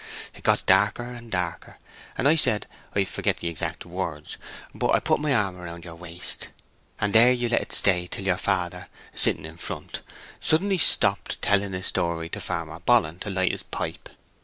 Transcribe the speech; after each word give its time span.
It 0.33 0.41
got 0.41 0.65
darker 0.65 1.03
and 1.05 1.29
darker, 1.29 1.77
and 2.17 2.27
I 2.27 2.35
said—I 2.35 3.03
forget 3.03 3.37
the 3.37 3.47
exact 3.49 3.85
words—but 3.85 4.89
I 4.95 4.99
put 4.99 5.19
my 5.19 5.31
arm 5.31 5.57
round 5.59 5.85
your 5.85 5.93
waist 5.93 6.47
and 6.99 7.13
there 7.13 7.31
you 7.31 7.47
let 7.49 7.61
it 7.61 7.71
stay 7.71 8.07
till 8.07 8.25
your 8.25 8.37
father, 8.37 8.87
sitting 9.13 9.45
in 9.45 9.57
front 9.57 10.01
suddenly 10.39 10.79
stopped 10.79 11.39
telling 11.43 11.73
his 11.73 11.85
story 11.85 12.29
to 12.29 12.41
Farmer 12.41 12.79
Bollen, 12.79 13.19
to 13.19 13.29
light 13.29 13.51
his 13.51 13.61
pipe. 13.61 14.09